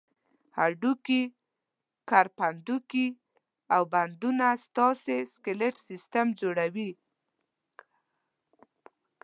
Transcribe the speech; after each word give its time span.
هډوکي، 0.57 1.21
کرپندوکي 2.09 3.07
او 3.73 3.81
بندونه 3.93 4.47
ستاسې 4.65 5.15
سکلېټ 5.33 5.75
سیستم 5.87 6.27
جوړوي. 6.41 6.91